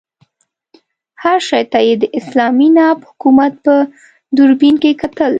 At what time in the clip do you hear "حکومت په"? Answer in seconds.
3.09-3.73